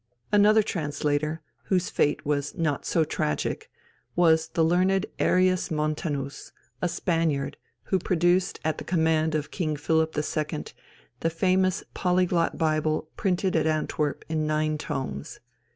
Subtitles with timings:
[0.31, 3.69] Another translator, whose fate was not so tragic,
[4.15, 10.17] was the learned Arias Montanus, a Spaniard, who produced at the command of King Philip
[10.17, 10.63] II.
[11.19, 15.39] the famous Polyglot Bible printed at Antwerp in nine tomes.